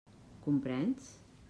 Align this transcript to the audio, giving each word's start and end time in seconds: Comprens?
Comprens? 0.45 1.13